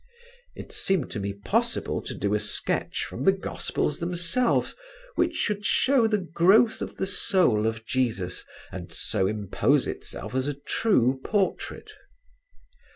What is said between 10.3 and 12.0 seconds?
as a true portrait.